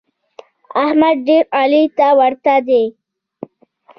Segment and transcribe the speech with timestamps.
[0.83, 2.83] احمد ډېر علي ته ورته دی.